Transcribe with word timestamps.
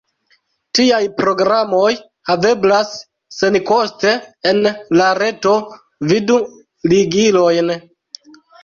Tiaj 0.77 1.01
programoj 1.17 1.91
haveblas 2.31 2.95
senkoste 3.37 4.17
en 4.55 4.63
la 5.03 5.15
reto, 5.23 5.55
vidu 6.15 6.43
ligilojn. 6.95 7.77